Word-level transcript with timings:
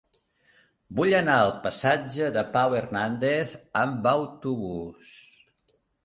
Vull 0.99 1.11
anar 1.17 1.33
al 1.41 1.51
passatge 1.65 2.29
de 2.37 2.43
Pau 2.55 2.73
Hernández 2.77 3.53
amb 3.81 4.09
autobús. 4.13 5.11